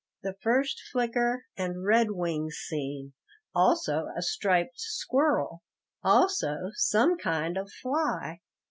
[0.23, 3.13] The first flicker and red wing seen;
[3.53, 5.61] also a striped squirrel;
[6.03, 8.39] also some kind of fly.